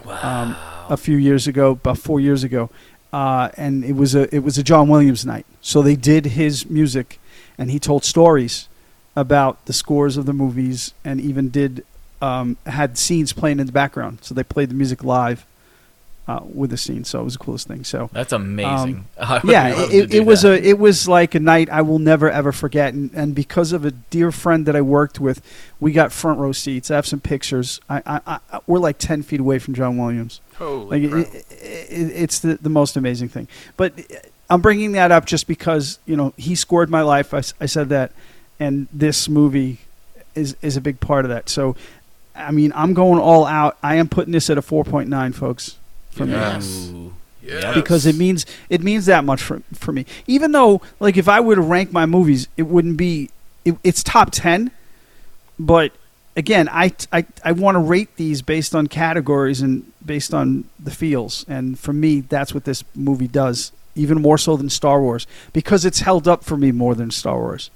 [0.05, 0.55] um,
[0.89, 2.69] a few years ago, about four years ago,
[3.15, 5.45] uh, and it was a it was a John Williams night.
[5.61, 7.17] So they did his music,
[7.57, 8.67] and he told stories
[9.15, 11.85] about the scores of the movies, and even did
[12.21, 14.19] um, had scenes playing in the background.
[14.21, 15.45] So they played the music live
[16.27, 17.03] uh, with the scene.
[17.03, 17.83] So it was the coolest thing.
[17.83, 19.05] So That's amazing.
[19.17, 20.63] um, yeah, it, it, was that.
[20.63, 23.85] a it was like a night I will never ever forget, and, and because of
[23.85, 25.41] a dear friend that I worked with,
[25.79, 26.89] we got front row seats.
[26.89, 27.79] I have some pictures.
[27.89, 30.41] I, I, I we're like ten feet away from John Williams.
[30.57, 33.47] Holy like it, it, it, it's the the most amazing thing.
[33.77, 33.93] But
[34.49, 37.33] I'm bringing that up just because you know he scored my life.
[37.33, 38.11] I said that,
[38.59, 39.79] and this movie
[40.33, 41.49] is is a big part of that.
[41.49, 41.75] So
[42.35, 43.77] I mean, I'm going all out.
[43.81, 45.77] I am putting this at a 4.9, folks.
[46.15, 46.31] For me.
[46.31, 46.91] Yes.
[46.93, 47.13] Ooh.
[47.43, 47.75] Yes.
[47.75, 50.05] because it means it means that much for for me.
[50.25, 53.29] Even though, like, if I were to rank my movies, it wouldn't be
[53.63, 54.71] it, it's top ten.
[55.59, 55.91] But
[56.35, 60.89] again, I I, I want to rate these based on categories and based on the
[60.89, 63.71] feels, and for me, that's what this movie does.
[63.93, 67.37] Even more so than Star Wars, because it's held up for me more than Star
[67.37, 67.69] Wars.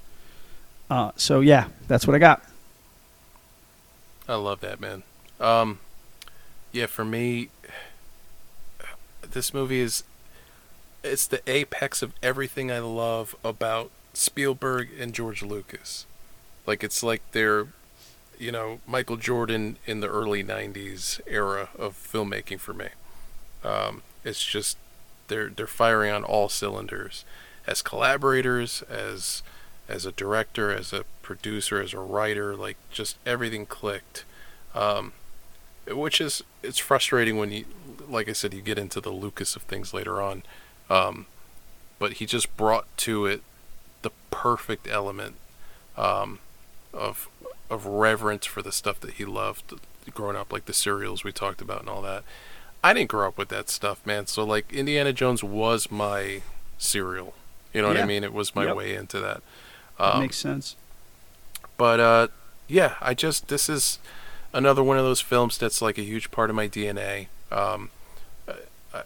[0.89, 2.43] Uh, so yeah, that's what I got.
[4.27, 5.03] I love that man.
[5.39, 5.79] Um,
[6.71, 7.49] yeah, for me,
[9.31, 10.03] this movie is
[11.03, 16.05] it's the apex of everything I love about Spielberg and George Lucas.
[16.65, 17.67] Like it's like they're,
[18.37, 22.89] you know, Michael Jordan in the early '90s era of filmmaking for me.
[23.63, 24.77] Um, it's just
[25.27, 27.23] they're they're firing on all cylinders
[27.65, 29.43] as collaborators, as
[29.87, 32.55] as a director, as a producer, as a writer.
[32.55, 34.25] Like just everything clicked.
[34.75, 35.13] Um,
[35.91, 37.65] which is it's frustrating when you
[38.07, 40.43] like I said you get into the Lucas of things later on.
[40.89, 41.25] Um,
[41.99, 43.41] but he just brought to it
[44.01, 45.35] the perfect element
[45.97, 46.39] um,
[46.93, 47.27] of
[47.69, 49.73] of reverence for the stuff that he loved
[50.13, 52.23] growing up like the serials we talked about and all that.
[52.83, 54.25] I didn't grow up with that stuff man.
[54.27, 56.41] So like Indiana Jones was my
[56.77, 57.33] serial
[57.73, 58.23] you know what I mean?
[58.23, 58.75] It was my Yep.
[58.75, 59.41] way into that.
[59.99, 60.75] That um, makes sense.
[61.77, 62.27] but uh,
[62.67, 63.99] yeah, I just this is
[64.53, 67.27] another one of those films that's like a huge part of my DNA.
[67.51, 67.89] Um,
[68.93, 69.01] I,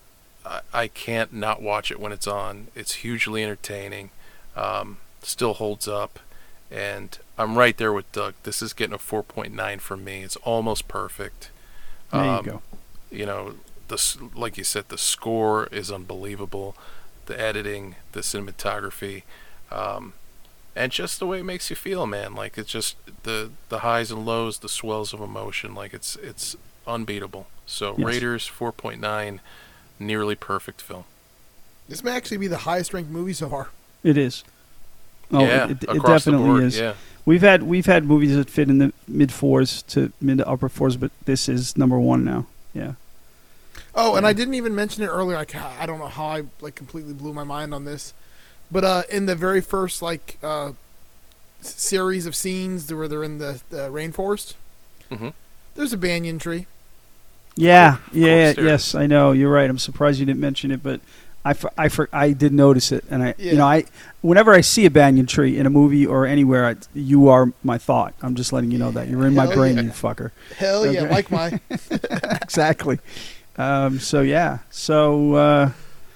[0.45, 2.67] I, I can't not watch it when it's on.
[2.75, 4.10] It's hugely entertaining.
[4.56, 6.19] Um, still holds up,
[6.71, 8.36] and I'm right there with Doug.
[8.43, 10.21] This is getting a 4.9 from me.
[10.23, 11.49] It's almost perfect.
[12.12, 12.62] There you Um, go.
[13.12, 13.56] You know,
[13.88, 16.75] the like you said, the score is unbelievable.
[17.25, 19.23] The editing, the cinematography.
[19.71, 20.13] Um,
[20.75, 22.33] and just the way it makes you feel, man.
[22.36, 25.73] Like it's just the the highs and lows, the swells of emotion.
[25.75, 26.55] Like it's it's
[26.88, 27.47] unbeatable.
[27.65, 28.05] So Yes.
[28.07, 29.39] Raiders 4.9,
[29.99, 31.05] nearly perfect film.
[31.88, 33.69] This may actually be the highest ranked movie so far.
[34.03, 34.43] It is.
[35.31, 36.77] Oh, Yeah, it, it across the definitely board, is.
[36.79, 36.93] yeah.
[37.25, 40.67] We've had we've had movies that fit in the mid fours to mid to upper
[40.69, 42.47] fours, but this is number one now.
[42.73, 42.93] Yeah.
[43.95, 45.38] Oh, and I didn't even mention it earlier.
[45.38, 48.13] Like I don't know how I like completely blew my mind on this,
[48.73, 50.71] but uh, in the very first like uh,
[51.62, 54.55] series of scenes where they're in the, the rainforest,
[55.09, 55.29] hmm
[55.75, 56.67] there's a banyan tree.
[57.55, 59.31] Yeah, yeah, there yes, I know.
[59.31, 59.69] You're right.
[59.69, 61.01] I'm surprised you didn't mention it, but
[61.45, 63.51] I, for, I, for, I did notice it, and I, Yeah.
[63.51, 63.86] you know, I,
[64.21, 67.77] whenever I see a banyan tree in a movie or anywhere, I, you are my
[67.77, 68.13] thought.
[68.21, 69.81] I'm just letting you know that you're in my brain, yeah.
[69.83, 70.31] you fucker.
[70.57, 71.59] Hell yeah, like my.
[72.41, 72.99] exactly.
[73.57, 75.71] Um, so yeah, so uh,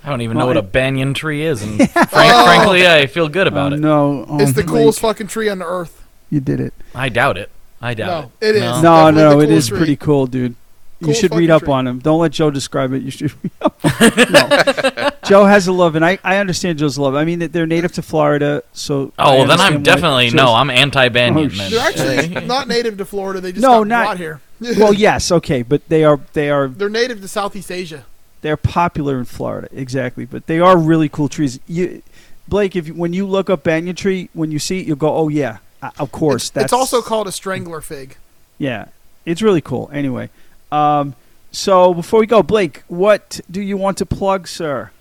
[0.08, 2.46] I don't even Well, know what I- a banyan tree is, and frank, oh.
[2.46, 3.80] frankly, I feel good about oh, it.
[3.80, 6.02] No, oh, it's the Blake, coolest fucking tree on the earth.
[6.30, 6.74] You did it.
[6.96, 7.52] I doubt it.
[7.82, 8.56] I doubt No, it.
[8.56, 8.62] it is.
[8.62, 8.82] No.
[8.82, 9.78] No, definitely no, the it coolest is tree.
[9.78, 10.56] pretty cool, dude.
[11.02, 11.74] you should read up tree.
[11.74, 12.00] on him.
[12.00, 13.02] Don't let Joe describe it.
[13.02, 13.78] You should read up.
[14.30, 15.10] no.
[15.26, 17.14] Joe has a love, and I, I understand Joe's love.
[17.14, 19.12] I mean, they're native to Florida, so.
[19.20, 20.54] Oh, well, then I'm definitely no.
[20.54, 21.46] I'm anti-banyan.
[21.46, 21.70] Oh, then.
[21.72, 23.42] They're actually not native to Florida.
[23.42, 24.40] They just No, got not- here.
[24.62, 28.06] well, yes, okay, but they are they are They're native to Southeast Asia.
[28.48, 30.24] They're popular in Florida, exactly.
[30.24, 31.60] But they are really cool trees.
[31.68, 32.02] You,
[32.48, 35.14] Blake, if you, when you look up banyan tree, when you see it, you'll go,
[35.14, 38.16] "Oh yeah, uh, of course." It's, that's it's also called a strangler fig.
[38.58, 38.86] yeah,
[39.26, 39.90] it's really cool.
[39.92, 40.30] Anyway,
[40.72, 41.14] um,
[41.52, 44.92] so before we go, Blake, what do you want to plug, sir?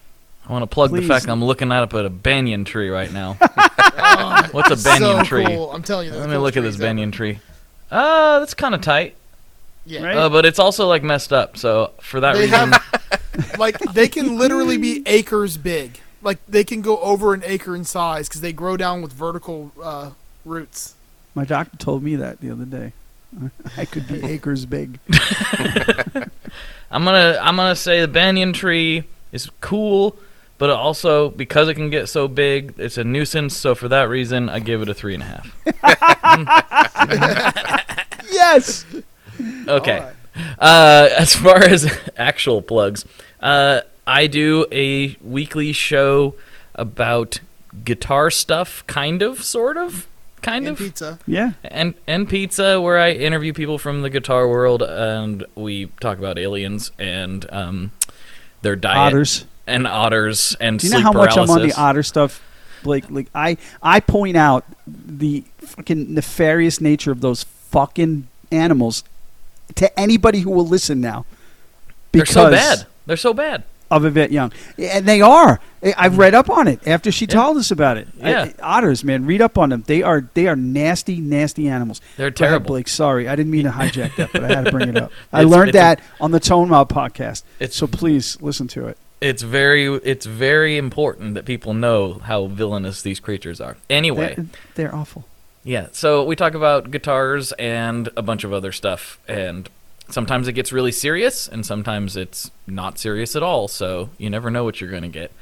[0.49, 1.03] I want to plug Please.
[1.03, 3.37] the fact I'm looking at up at a banyan tree right now.
[3.41, 5.45] Oh, What's a banyan so tree?
[5.47, 5.71] Cool.
[5.73, 6.15] I'm telling you.
[6.15, 6.89] Let the me look at this trees ever.
[6.89, 7.39] banyan tree.
[7.93, 9.15] Uh, that's kind of tight.
[9.87, 10.03] Yeah.
[10.05, 10.17] Right?
[10.17, 11.57] Uh, but it's also like messed up.
[11.57, 13.06] So for that They reason, have
[13.59, 16.00] like they can literally be acres big.
[16.22, 19.72] Like they can go over an acre in size because they grow down with vertical
[19.83, 20.11] uh,
[20.44, 20.94] roots.
[21.35, 22.92] My doctor told me that the other day.
[23.76, 24.98] I could be acres big.
[26.90, 30.17] I'm gonna I'm gonna say the banyan tree is cool,
[30.58, 33.56] but also because it can get so big, it's a nuisance.
[33.56, 35.52] So for that reason, I give it a three and a half.
[38.31, 38.87] yes.
[39.69, 40.10] Okay.
[40.59, 43.05] Uh, as far as actual plugs,
[43.41, 46.35] uh, I do a weekly show
[46.75, 47.41] about
[47.85, 50.07] guitar stuff, kind of, sort of,
[50.43, 51.19] kind And of, pizza.
[51.27, 51.53] Yeah.
[51.65, 56.39] and and pizza, where I interview people from the guitar world, and we talk about
[56.39, 57.93] aliens and um,
[58.63, 59.45] their diet Otters.
[59.67, 62.41] and otters and Do you know sleep how much I'm on the otter stuff,
[62.85, 69.03] Like, Like I, I point out the fucking nefarious nature of those fucking animals
[69.75, 71.27] to anybody who will listen now.
[72.12, 72.87] They're so bad.
[73.06, 73.64] They're so bad.
[73.90, 75.60] of Yvette Young, and they are.
[75.96, 78.08] I've read up on it after she told us about it.
[78.23, 79.85] I- otters, man, read up on them.
[79.87, 82.00] They are they are nasty, nasty animals.
[82.17, 82.67] They're Go ahead, terrible.
[82.69, 82.88] Blake.
[82.88, 85.12] Sorry, I didn't mean to hijack that, but I had to bring it up.
[85.33, 87.42] I It's- learned it's that on the Tone Mob podcast.
[87.60, 88.98] It's- so please listen to it.
[89.21, 93.77] It's very it's very important that people know how villainous these creatures are.
[93.88, 95.27] Anyway, They're, they're awful.
[95.67, 99.69] Yeah, so we talk about guitars and a bunch of other stuff, and
[100.08, 103.67] sometimes it gets really serious, and sometimes it's not serious at all.
[103.67, 105.33] So you never know what you're going to get.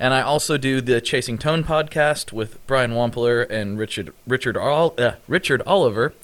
[0.00, 4.94] And I also do the Chasing Tone podcast with Brian Wampler and Richard Richard Ol-
[4.96, 6.14] uh, Richard Oliver,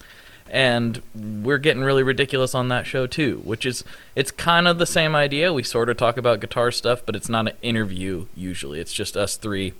[0.50, 3.42] and we're getting really ridiculous on that show too.
[3.44, 3.84] Which is
[4.16, 5.52] it's kind of the same idea.
[5.52, 8.80] We sort of talk about guitar stuff, but it's not an interview usually.
[8.80, 9.74] It's just us three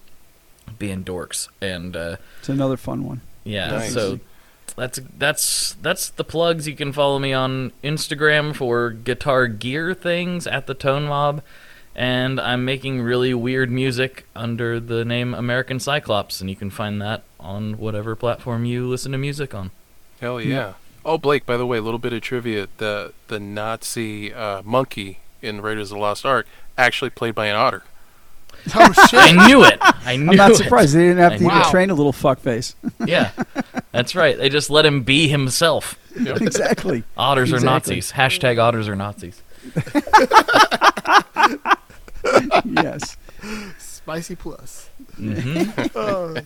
[0.78, 1.96] being dorks and.
[1.96, 3.22] Uh, It's another fun one.
[3.44, 3.92] Yeah, Nice.
[3.92, 4.20] so
[4.76, 6.66] that's that's that's the plugs.
[6.68, 11.42] You can follow me on Instagram for guitar gear things at the Tone Mob,
[11.94, 17.00] and I'm making really weird music under the name American Cyclops, and you can find
[17.02, 19.70] that on whatever platform you listen to music on.
[20.20, 20.74] Hell yeah.
[21.04, 21.46] Oh, Blake.
[21.46, 25.90] By the way, a little bit of trivia: the the Nazi uh, monkey in Raiders
[25.90, 26.46] of the Lost Ark
[26.78, 27.82] actually played by an otter.
[28.74, 29.20] Oh shit!
[29.20, 29.78] I knew it.
[29.80, 30.56] I knew I'm not it.
[30.56, 31.70] surprised they didn't have I to even Wow.
[31.70, 32.74] train a little fuckface.
[33.04, 33.32] Yeah,
[33.92, 34.36] that's right.
[34.38, 35.98] They just let him be himself.
[36.16, 37.02] exactly.
[37.16, 38.12] Otters are Nazis.
[38.12, 39.42] Hashtag otters are Nazis.
[42.64, 43.16] yes.
[43.78, 44.88] Spicy plus.
[45.16, 45.62] hmm
[45.94, 46.40] Uh,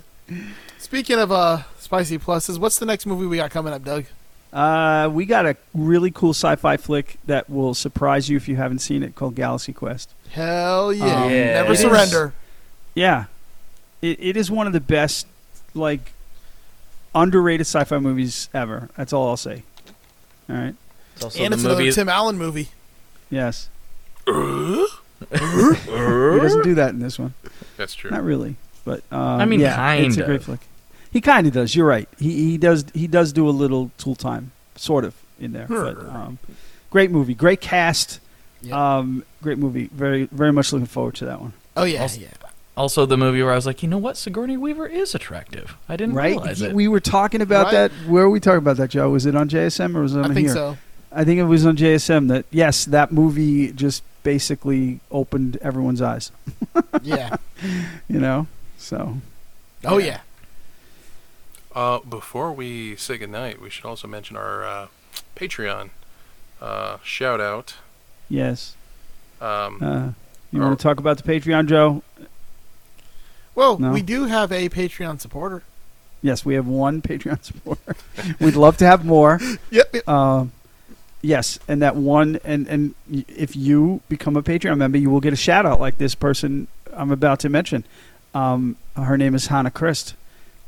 [0.79, 4.05] speaking of uh, spicy pluses, what's the next movie we got coming up, Doug?
[4.53, 8.79] Uh, we got a really cool sci-fi flick that will surprise you if you haven't
[8.79, 10.15] seen it called Galaxy Quest.
[10.35, 11.05] Hell yeah!
[11.25, 11.45] Um, Yeah.
[11.55, 12.33] Never it is- surrender.
[12.95, 13.25] Yeah,
[14.03, 15.27] it, it is one of the best,
[15.75, 16.13] like,
[17.15, 18.89] underrated sci-fi movies ever.
[18.97, 19.63] That's all I'll say.
[20.49, 20.75] All right.
[21.17, 21.91] It's also and the it's another.
[21.93, 22.69] Tim Allen movie.
[23.31, 23.69] Yes.
[24.27, 24.33] he
[25.31, 27.35] doesn't do that in this one.
[27.77, 28.11] That's true.
[28.11, 30.45] Not really, but um, I mean, yeah, it's a great of.
[30.45, 30.61] flick.
[31.13, 31.75] He kind of does.
[31.77, 32.09] You're right.
[32.19, 35.67] He he does he does do a little tool time, sort of in there.
[35.69, 36.39] But um,
[36.91, 38.21] great movie, great cast.
[38.65, 38.75] Yep.
[38.77, 39.89] Um, great movie.
[39.93, 41.53] Very very much looking forward to that one.
[41.77, 42.29] Oh yeah, Also- yeah.
[42.77, 45.77] Also, the movie where I was like, you know what, Sigourney Weaver is attractive.
[45.89, 46.31] I didn't Right?
[46.37, 46.75] realize He- it.
[46.75, 47.73] We were talking about Right.
[47.73, 47.93] that.
[48.09, 49.11] Where were we talking about that, Joe?
[49.11, 50.31] Was it on JSM or was it on here?
[50.33, 50.77] I think so.
[51.13, 52.27] I think it was on JSM.
[52.27, 56.33] That yes, that movie just basically opened everyone's eyes.
[57.05, 57.37] Yeah.
[58.09, 59.19] You know, so
[59.85, 60.21] Oh yeah.
[61.75, 64.87] Uh, before we say goodnight, we should also mention our uh,
[65.37, 65.91] Patreon
[66.61, 67.75] uh, shout out.
[68.29, 68.75] Yes.
[69.41, 70.09] Um, Uh,
[70.53, 72.03] you Or- want to talk about the Patreon, Joe?
[73.55, 73.91] Well, No.
[73.93, 75.63] we do have a Patreon supporter.
[76.23, 77.97] Yes, we have one Patreon supporter.
[78.41, 79.39] We'd love to have more.
[79.71, 79.89] Yep.
[79.95, 80.09] yep.
[80.09, 80.53] Um,
[81.23, 82.95] yes, and that one, and and
[83.29, 86.67] if you become a Patreon member, you will get a shout out like this person
[86.97, 87.85] I'm about to mention.
[88.35, 90.15] Um, her name is Hannah Christ.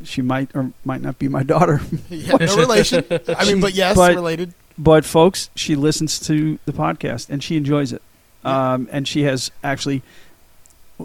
[0.04, 1.80] She might or might not be my daughter,
[2.11, 2.36] yeah.
[2.36, 3.04] No relation.
[3.28, 4.52] I mean, but yes, but- related.
[4.78, 8.02] But folks, she listens to the podcast and she enjoys it.
[8.44, 10.02] Um, and she has actually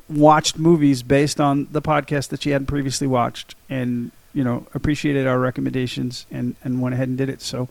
[0.08, 5.26] watched movies based on the podcast that she hadn't previously watched, and you know appreciated
[5.28, 7.42] our recommendations and and went ahead and did it.
[7.42, 7.68] So,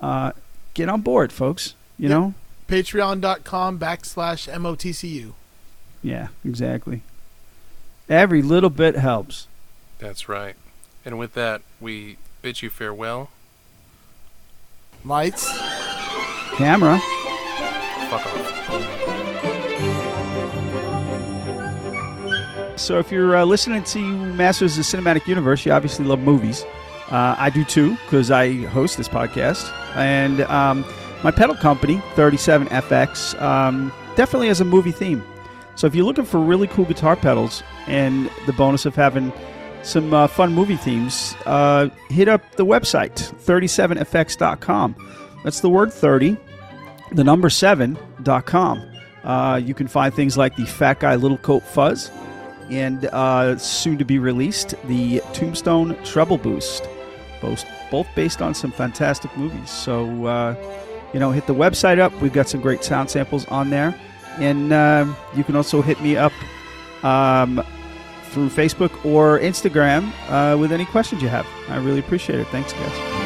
[0.00, 0.32] uh,
[0.74, 1.74] get on board, folks.
[1.98, 2.14] You Yeah.
[2.14, 2.34] know,
[2.68, 5.32] Patreon.com backslash MOTCU.
[6.02, 7.02] yeah, exactly.
[8.08, 9.46] Every little bit helps.
[9.98, 10.56] that's right.
[11.04, 13.30] And with that, we bid you farewell.
[15.04, 15.48] Lights.
[16.54, 16.98] Camera.
[18.08, 18.52] Fuck off.
[22.78, 23.98] So if you're uh, listening to
[24.34, 26.64] Masters of the Cinematic Universe, you obviously love movies.
[27.10, 29.70] Uh, I do too, because I host this podcast.
[29.96, 30.84] And um,
[31.22, 35.22] my pedal company, 37FX, um, definitely has a movie theme.
[35.74, 39.32] So if you're looking for really cool guitar pedals and the bonus of having
[39.82, 43.14] some uh, fun movie themes, uh, hit up the website,
[43.44, 44.96] 37fx.com.
[45.44, 46.36] That's the word 30,
[47.12, 48.90] the number 7.com.
[49.24, 52.10] Uh, you can find things like the Fat Guy Little Coat Fuzz
[52.70, 56.88] and uh, soon to be released, the Tombstone Treble Boost,
[57.40, 59.70] both, both based on some fantastic movies.
[59.70, 60.54] So, uh,
[61.12, 62.12] you know, hit the website up.
[62.20, 63.94] We've got some great sound samples on there.
[64.38, 66.32] And um, you can also hit me up
[67.04, 67.62] um,
[68.32, 71.46] through Facebook or Instagram uh, with any questions you have.
[71.68, 72.46] I really appreciate it.
[72.48, 73.21] Thanks, guys.